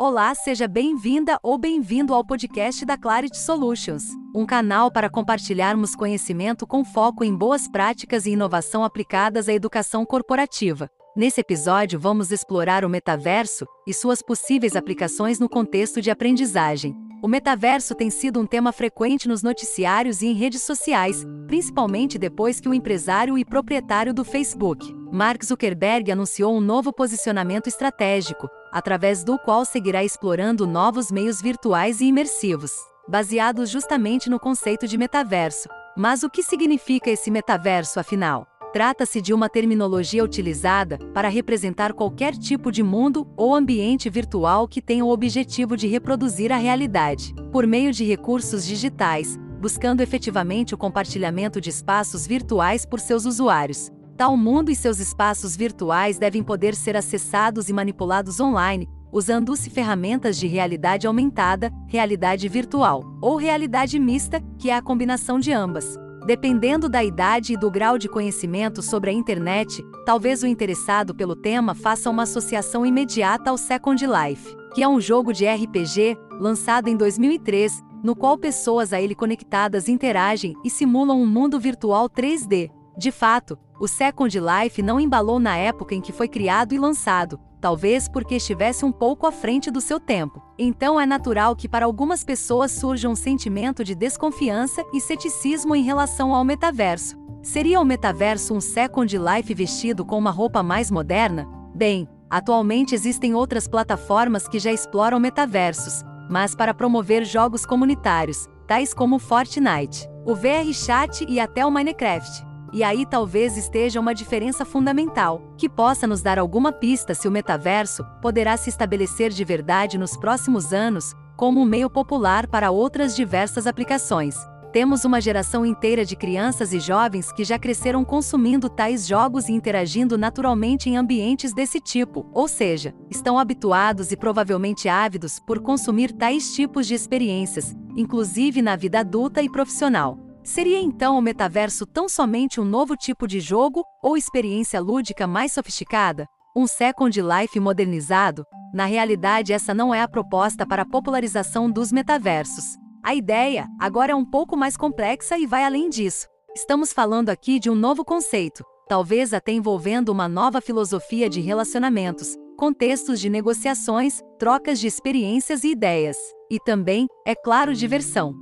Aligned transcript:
Olá, 0.00 0.32
seja 0.32 0.68
bem-vinda 0.68 1.40
ou 1.42 1.58
bem-vindo 1.58 2.14
ao 2.14 2.24
podcast 2.24 2.84
da 2.84 2.96
Clarity 2.96 3.36
Solutions, 3.36 4.04
um 4.32 4.46
canal 4.46 4.92
para 4.92 5.10
compartilharmos 5.10 5.96
conhecimento 5.96 6.64
com 6.68 6.84
foco 6.84 7.24
em 7.24 7.34
boas 7.34 7.66
práticas 7.66 8.24
e 8.24 8.30
inovação 8.30 8.84
aplicadas 8.84 9.48
à 9.48 9.52
educação 9.52 10.06
corporativa. 10.06 10.88
Nesse 11.18 11.40
episódio, 11.40 11.98
vamos 11.98 12.30
explorar 12.30 12.84
o 12.84 12.88
metaverso 12.88 13.66
e 13.84 13.92
suas 13.92 14.22
possíveis 14.22 14.76
aplicações 14.76 15.40
no 15.40 15.48
contexto 15.48 16.00
de 16.00 16.12
aprendizagem. 16.12 16.94
O 17.20 17.26
metaverso 17.26 17.92
tem 17.92 18.08
sido 18.08 18.38
um 18.38 18.46
tema 18.46 18.70
frequente 18.70 19.26
nos 19.26 19.42
noticiários 19.42 20.22
e 20.22 20.28
em 20.28 20.32
redes 20.32 20.62
sociais, 20.62 21.26
principalmente 21.48 22.20
depois 22.20 22.60
que 22.60 22.68
o 22.68 22.72
empresário 22.72 23.36
e 23.36 23.44
proprietário 23.44 24.14
do 24.14 24.24
Facebook, 24.24 24.94
Mark 25.10 25.44
Zuckerberg, 25.44 26.12
anunciou 26.12 26.56
um 26.56 26.60
novo 26.60 26.92
posicionamento 26.92 27.66
estratégico, 27.66 28.48
através 28.70 29.24
do 29.24 29.36
qual 29.40 29.64
seguirá 29.64 30.04
explorando 30.04 30.68
novos 30.68 31.10
meios 31.10 31.42
virtuais 31.42 32.00
e 32.00 32.04
imersivos, 32.04 32.70
baseados 33.08 33.68
justamente 33.70 34.30
no 34.30 34.38
conceito 34.38 34.86
de 34.86 34.96
metaverso. 34.96 35.68
Mas 35.96 36.22
o 36.22 36.30
que 36.30 36.44
significa 36.44 37.10
esse 37.10 37.28
metaverso, 37.28 37.98
afinal? 37.98 38.46
Trata-se 38.72 39.22
de 39.22 39.32
uma 39.32 39.48
terminologia 39.48 40.22
utilizada 40.22 40.98
para 41.14 41.28
representar 41.28 41.94
qualquer 41.94 42.36
tipo 42.36 42.70
de 42.70 42.82
mundo 42.82 43.26
ou 43.34 43.54
ambiente 43.54 44.10
virtual 44.10 44.68
que 44.68 44.82
tenha 44.82 45.04
o 45.04 45.10
objetivo 45.10 45.74
de 45.74 45.86
reproduzir 45.86 46.52
a 46.52 46.56
realidade, 46.58 47.34
por 47.50 47.66
meio 47.66 47.92
de 47.92 48.04
recursos 48.04 48.66
digitais, 48.66 49.38
buscando 49.58 50.02
efetivamente 50.02 50.74
o 50.74 50.78
compartilhamento 50.78 51.62
de 51.62 51.70
espaços 51.70 52.26
virtuais 52.26 52.84
por 52.84 53.00
seus 53.00 53.24
usuários. 53.24 53.90
Tal 54.18 54.36
mundo 54.36 54.70
e 54.70 54.76
seus 54.76 54.98
espaços 55.00 55.56
virtuais 55.56 56.18
devem 56.18 56.42
poder 56.42 56.74
ser 56.74 56.94
acessados 56.94 57.70
e 57.70 57.72
manipulados 57.72 58.38
online, 58.38 58.86
usando-se 59.10 59.70
ferramentas 59.70 60.36
de 60.36 60.46
realidade 60.46 61.06
aumentada, 61.06 61.72
realidade 61.86 62.46
virtual, 62.48 63.02
ou 63.22 63.36
realidade 63.36 63.98
mista, 63.98 64.42
que 64.58 64.68
é 64.68 64.76
a 64.76 64.82
combinação 64.82 65.38
de 65.40 65.52
ambas. 65.52 65.98
Dependendo 66.28 66.90
da 66.90 67.02
idade 67.02 67.54
e 67.54 67.56
do 67.56 67.70
grau 67.70 67.96
de 67.96 68.06
conhecimento 68.06 68.82
sobre 68.82 69.08
a 69.08 69.12
internet, 69.14 69.82
talvez 70.04 70.42
o 70.42 70.46
interessado 70.46 71.14
pelo 71.14 71.34
tema 71.34 71.74
faça 71.74 72.10
uma 72.10 72.24
associação 72.24 72.84
imediata 72.84 73.48
ao 73.48 73.56
Second 73.56 74.06
Life, 74.06 74.54
que 74.74 74.82
é 74.82 74.86
um 74.86 75.00
jogo 75.00 75.32
de 75.32 75.46
RPG 75.46 76.18
lançado 76.38 76.88
em 76.88 76.98
2003, 76.98 77.82
no 78.04 78.14
qual 78.14 78.36
pessoas 78.36 78.92
a 78.92 79.00
ele 79.00 79.14
conectadas 79.14 79.88
interagem 79.88 80.54
e 80.62 80.68
simulam 80.68 81.18
um 81.18 81.26
mundo 81.26 81.58
virtual 81.58 82.10
3D. 82.10 82.70
De 82.98 83.10
fato, 83.10 83.58
o 83.80 83.88
Second 83.88 84.38
Life 84.38 84.82
não 84.82 85.00
embalou 85.00 85.40
na 85.40 85.56
época 85.56 85.94
em 85.94 86.00
que 86.02 86.12
foi 86.12 86.28
criado 86.28 86.74
e 86.74 86.78
lançado, 86.78 87.40
talvez 87.60 88.08
porque 88.08 88.36
estivesse 88.36 88.84
um 88.84 88.92
pouco 88.92 89.26
à 89.26 89.32
frente 89.32 89.70
do 89.70 89.80
seu 89.80 89.98
tempo. 89.98 90.42
Então 90.58 91.00
é 91.00 91.06
natural 91.06 91.54
que 91.54 91.68
para 91.68 91.86
algumas 91.86 92.24
pessoas 92.24 92.72
surja 92.72 93.08
um 93.08 93.16
sentimento 93.16 93.84
de 93.84 93.94
desconfiança 93.94 94.84
e 94.92 95.00
ceticismo 95.00 95.74
em 95.74 95.82
relação 95.82 96.34
ao 96.34 96.44
metaverso. 96.44 97.16
Seria 97.42 97.80
o 97.80 97.84
metaverso 97.84 98.54
um 98.54 98.60
Second 98.60 99.16
Life 99.16 99.54
vestido 99.54 100.04
com 100.04 100.18
uma 100.18 100.30
roupa 100.30 100.62
mais 100.62 100.90
moderna? 100.90 101.48
Bem, 101.74 102.08
atualmente 102.28 102.94
existem 102.94 103.34
outras 103.34 103.68
plataformas 103.68 104.48
que 104.48 104.58
já 104.58 104.72
exploram 104.72 105.20
metaversos, 105.20 106.02
mas 106.28 106.54
para 106.54 106.74
promover 106.74 107.24
jogos 107.24 107.64
comunitários, 107.64 108.46
tais 108.66 108.92
como 108.92 109.18
Fortnite, 109.18 110.08
o 110.26 110.34
VR 110.34 110.72
Chat 110.72 111.24
e 111.28 111.40
até 111.40 111.64
o 111.64 111.70
Minecraft. 111.70 112.47
E 112.72 112.82
aí 112.82 113.06
talvez 113.06 113.56
esteja 113.56 113.98
uma 113.98 114.14
diferença 114.14 114.64
fundamental, 114.64 115.40
que 115.56 115.68
possa 115.68 116.06
nos 116.06 116.20
dar 116.20 116.38
alguma 116.38 116.72
pista 116.72 117.14
se 117.14 117.26
o 117.26 117.30
metaverso 117.30 118.04
poderá 118.20 118.56
se 118.56 118.68
estabelecer 118.68 119.30
de 119.30 119.44
verdade 119.44 119.96
nos 119.96 120.16
próximos 120.16 120.72
anos, 120.72 121.14
como 121.36 121.60
um 121.60 121.64
meio 121.64 121.88
popular 121.88 122.46
para 122.46 122.70
outras 122.70 123.16
diversas 123.16 123.66
aplicações. 123.66 124.36
Temos 124.70 125.04
uma 125.06 125.18
geração 125.18 125.64
inteira 125.64 126.04
de 126.04 126.14
crianças 126.14 126.74
e 126.74 126.80
jovens 126.80 127.32
que 127.32 127.42
já 127.42 127.58
cresceram 127.58 128.04
consumindo 128.04 128.68
tais 128.68 129.06
jogos 129.06 129.48
e 129.48 129.52
interagindo 129.52 130.18
naturalmente 130.18 130.90
em 130.90 130.96
ambientes 130.96 131.54
desse 131.54 131.80
tipo, 131.80 132.28
ou 132.34 132.46
seja, 132.46 132.94
estão 133.10 133.38
habituados 133.38 134.12
e 134.12 134.16
provavelmente 134.16 134.86
ávidos 134.86 135.38
por 135.38 135.60
consumir 135.60 136.12
tais 136.12 136.54
tipos 136.54 136.86
de 136.86 136.94
experiências, 136.94 137.74
inclusive 137.96 138.60
na 138.60 138.76
vida 138.76 139.00
adulta 139.00 139.40
e 139.40 139.50
profissional. 139.50 140.27
Seria 140.48 140.80
então 140.80 141.18
o 141.18 141.20
metaverso 141.20 141.84
tão 141.84 142.08
somente 142.08 142.58
um 142.58 142.64
novo 142.64 142.96
tipo 142.96 143.28
de 143.28 143.38
jogo 143.38 143.84
ou 144.02 144.16
experiência 144.16 144.80
lúdica 144.80 145.26
mais 145.26 145.52
sofisticada? 145.52 146.26
Um 146.56 146.66
Second 146.66 147.20
Life 147.20 147.60
modernizado? 147.60 148.46
Na 148.72 148.86
realidade, 148.86 149.52
essa 149.52 149.74
não 149.74 149.94
é 149.94 150.00
a 150.00 150.08
proposta 150.08 150.66
para 150.66 150.82
a 150.82 150.88
popularização 150.88 151.70
dos 151.70 151.92
metaversos. 151.92 152.64
A 153.04 153.14
ideia, 153.14 153.66
agora 153.78 154.12
é 154.12 154.14
um 154.14 154.24
pouco 154.24 154.56
mais 154.56 154.74
complexa 154.74 155.36
e 155.36 155.44
vai 155.46 155.64
além 155.64 155.90
disso. 155.90 156.26
Estamos 156.56 156.94
falando 156.94 157.28
aqui 157.28 157.58
de 157.58 157.68
um 157.68 157.74
novo 157.74 158.02
conceito, 158.02 158.64
talvez 158.88 159.34
até 159.34 159.52
envolvendo 159.52 160.08
uma 160.08 160.26
nova 160.26 160.62
filosofia 160.62 161.28
de 161.28 161.42
relacionamentos, 161.42 162.34
contextos 162.56 163.20
de 163.20 163.28
negociações, 163.28 164.22
trocas 164.38 164.80
de 164.80 164.86
experiências 164.86 165.62
e 165.62 165.72
ideias. 165.72 166.16
E 166.50 166.58
também, 166.58 167.06
é 167.26 167.34
claro, 167.34 167.74
diversão. 167.74 168.32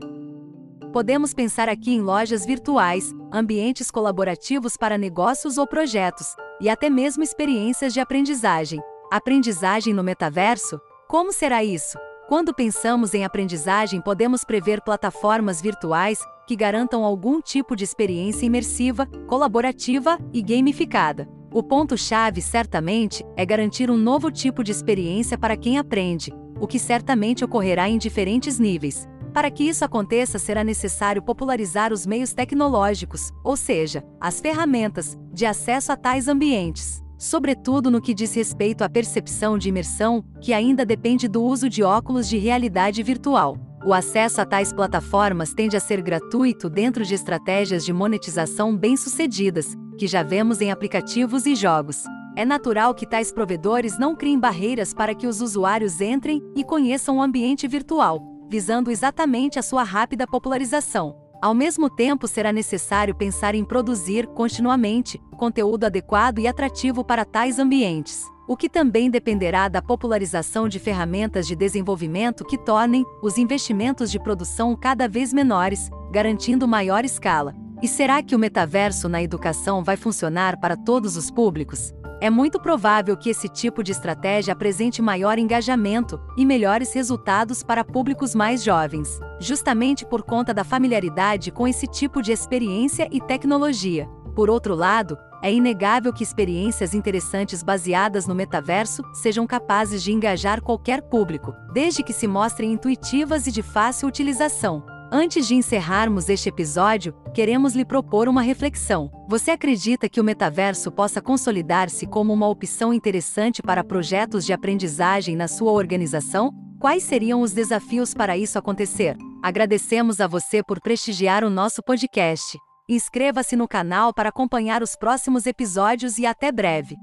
Podemos 0.97 1.35
pensar 1.35 1.69
aqui 1.69 1.93
em 1.93 2.01
lojas 2.01 2.47
virtuais, 2.47 3.15
ambientes 3.31 3.91
colaborativos 3.91 4.79
para 4.79 4.97
negócios 4.97 5.59
ou 5.59 5.67
projetos, 5.67 6.35
e 6.59 6.71
até 6.71 6.89
mesmo 6.89 7.23
experiências 7.23 7.93
de 7.93 8.01
aprendizagem. 8.01 8.81
Aprendizagem 9.13 9.93
no 9.93 10.03
metaverso? 10.03 10.81
Como 11.07 11.35
será 11.35 11.63
isso? 11.63 11.99
Quando 12.31 12.55
pensamos 12.55 13.13
em 13.13 13.27
aprendizagem, 13.27 14.01
podemos 14.01 14.43
prever 14.43 14.81
plataformas 14.81 15.61
virtuais 15.61 16.19
que 16.47 16.57
garantam 16.57 17.05
algum 17.05 17.43
tipo 17.43 17.77
de 17.77 17.85
experiência 17.85 18.47
imersiva, 18.47 19.05
colaborativa 19.27 20.19
e 20.33 20.41
gamificada. 20.41 21.29
O 21.53 21.63
ponto-chave, 21.63 22.41
certamente, 22.41 23.23
é 23.37 23.45
garantir 23.45 23.91
um 23.91 23.99
novo 23.99 24.31
tipo 24.31 24.65
de 24.65 24.73
experiência 24.73 25.37
para 25.37 25.59
quem 25.59 25.77
aprende, 25.77 26.33
o 26.59 26.67
que 26.67 26.79
certamente 26.79 27.45
ocorrerá 27.45 27.87
em 27.87 27.99
diferentes 27.99 28.59
níveis. 28.59 29.07
Para 29.37 29.51
que 29.51 29.65
isso 29.65 29.85
aconteça, 29.85 30.39
será 30.39 30.65
necessário 30.65 31.21
popularizar 31.21 31.93
os 31.93 32.07
meios 32.07 32.33
tecnológicos, 32.33 33.31
ou 33.45 33.55
seja, 33.55 34.03
as 34.19 34.41
ferramentas, 34.41 35.15
de 35.31 35.45
acesso 35.45 35.93
a 35.93 35.97
tais 35.97 36.27
ambientes. 36.27 37.03
Sobretudo 37.19 37.91
no 37.91 38.01
que 38.01 38.15
diz 38.15 38.35
respeito 38.35 38.83
à 38.83 38.89
percepção 38.89 39.59
de 39.59 39.69
imersão, 39.69 40.25
que 40.41 40.55
ainda 40.55 40.87
depende 40.87 41.29
do 41.29 41.43
uso 41.43 41.69
de 41.69 41.83
óculos 41.83 42.27
de 42.31 42.39
realidade 42.39 43.03
virtual. 43.03 43.59
O 43.85 43.93
acesso 43.93 44.41
a 44.41 44.47
tais 44.47 44.73
plataformas 44.73 45.53
tende 45.53 45.77
a 45.77 45.81
ser 45.81 46.01
gratuito 46.01 46.71
dentro 46.71 47.05
de 47.05 47.13
estratégias 47.13 47.85
de 47.85 47.93
monetização 47.93 48.75
bem-sucedidas, 48.75 49.75
que 49.99 50.07
já 50.07 50.23
vemos 50.23 50.63
em 50.63 50.71
aplicativos 50.71 51.45
e 51.45 51.55
jogos. 51.55 52.05
É 52.35 52.47
natural 52.47 52.95
que 52.95 53.07
tais 53.07 53.31
provedores 53.31 53.99
não 53.99 54.17
criem 54.17 54.41
barreiras 54.41 54.95
para 54.95 55.15
que 55.15 55.27
os 55.27 55.43
usuários 55.43 56.01
entrem 56.01 56.43
e 56.57 56.65
conheçam 56.65 57.19
o 57.19 57.23
ambiente 57.23 57.69
virtual, 57.69 58.36
visando 58.49 58.91
exatamente 58.91 59.59
a 59.59 59.63
sua 59.63 59.83
rápida 59.83 60.27
popularização. 60.27 61.17
Ao 61.41 61.55
mesmo 61.55 61.91
tempo, 61.91 62.27
será 62.27 62.53
necessário 62.53 63.15
pensar 63.15 63.55
em 63.55 63.65
produzir, 63.65 64.27
continuamente, 64.29 65.21
conteúdo 65.37 65.85
adequado 65.85 66.39
e 66.39 66.49
atrativo 66.49 67.05
para 67.05 67.25
tais 67.25 67.59
ambientes, 67.59 68.25
o 68.49 68.57
que 68.57 68.69
também 68.69 69.11
dependerá 69.11 69.69
da 69.69 69.83
popularização 69.83 70.69
de 70.69 70.79
ferramentas 70.79 71.47
de 71.47 71.55
desenvolvimento 71.55 72.45
que 72.45 72.57
tornem 72.57 73.05
os 73.23 73.37
investimentos 73.37 74.11
de 74.11 74.19
produção 74.19 74.75
cada 74.75 75.07
vez 75.09 75.33
menores, 75.33 75.91
garantindo 76.11 76.67
maior 76.67 77.05
escala. 77.05 77.55
E 77.83 77.89
será 77.89 78.23
que 78.23 78.35
o 78.35 78.39
metaverso 78.39 79.09
na 79.09 79.23
educação 79.23 79.85
vai 79.85 79.97
funcionar 79.97 80.59
para 80.59 80.77
todos 80.77 81.17
os 81.17 81.31
públicos? 81.31 81.93
É 82.19 82.31
muito 82.31 82.59
provável 82.59 83.15
que 83.15 83.29
esse 83.29 83.47
tipo 83.47 83.83
de 83.83 83.93
estratégia 83.93 84.53
apresente 84.53 85.03
maior 85.03 85.39
engajamento 85.39 86.19
e 86.37 86.47
melhores 86.47 86.95
resultados 86.95 87.63
para 87.63 87.85
públicos 87.85 88.35
mais 88.35 88.65
jovens, 88.65 89.21
justamente 89.39 90.07
por 90.07 90.23
conta 90.23 90.55
da 90.55 90.65
familiaridade 90.65 91.51
com 91.51 91.69
esse 91.69 91.87
tipo 91.87 92.23
de 92.23 92.33
experiência 92.33 93.07
e 93.13 93.21
tecnologia. 93.21 94.09
Por 94.35 94.49
outro 94.49 94.75
lado, 94.75 95.19
é 95.43 95.53
inegável 95.53 96.13
que 96.13 96.23
experiências 96.23 96.95
interessantes 96.95 97.63
baseadas 97.63 98.27
no 98.27 98.35
metaverso 98.35 99.03
sejam 99.13 99.47
capazes 99.47 100.03
de 100.03 100.11
engajar 100.11 100.63
qualquer 100.63 101.03
público, 101.03 101.55
desde 101.73 102.03
que 102.03 102.15
se 102.15 102.27
mostrem 102.27 102.73
intuitivas 102.73 103.47
e 103.47 103.53
de 103.53 103.63
fácil 103.63 104.09
utilização. 104.09 104.96
Antes 105.19 105.49
de 105.49 105.55
encerrarmos 105.55 106.29
este 106.29 106.51
episódio, 106.51 107.15
queremos 107.33 107.75
lhe 107.75 107.87
propor 107.87 108.29
uma 108.29 108.43
reflexão. 108.43 109.11
Você 109.27 109.51
acredita 109.51 110.11
que 110.11 110.21
o 110.21 110.25
metaverso 110.25 110.93
possa 110.93 111.23
consolidar-se 111.23 112.07
como 112.07 112.35
uma 112.35 112.47
opção 112.47 112.93
interessante 112.93 113.63
para 113.63 113.83
projetos 113.83 114.45
de 114.45 114.53
aprendizagem 114.53 115.35
na 115.35 115.49
sua 115.49 115.73
organização? 115.73 116.53
Quais 116.79 117.03
seriam 117.03 117.41
os 117.41 117.53
desafios 117.53 118.13
para 118.13 118.37
isso 118.37 118.59
acontecer? 118.59 119.17
Agradecemos 119.43 120.21
a 120.21 120.27
você 120.27 120.63
por 120.63 120.83
prestigiar 120.83 121.45
o 121.45 121.49
nosso 121.49 121.83
podcast. 121.83 122.59
Inscreva-se 122.87 123.57
no 123.57 123.67
canal 123.67 124.13
para 124.13 124.29
acompanhar 124.29 124.83
os 124.83 124.95
próximos 124.97 125.47
episódios 125.47 126.19
e 126.19 126.27
até 126.27 126.53
breve. 126.53 126.95